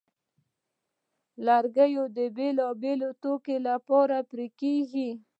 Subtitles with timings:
[1.45, 5.09] لرګی د بېلابېلو توکو لپاره پرې کېږي.